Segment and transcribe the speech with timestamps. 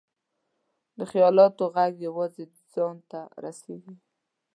[0.97, 3.95] د خیالاتو ږغ یوازې ځان ته رسېږي.